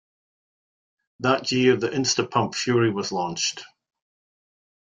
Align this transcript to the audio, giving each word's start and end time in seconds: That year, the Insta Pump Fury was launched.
That 1.19 1.51
year, 1.51 1.75
the 1.75 1.87
Insta 1.89 2.25
Pump 2.27 2.55
Fury 2.55 2.89
was 2.91 3.11
launched. 3.11 3.63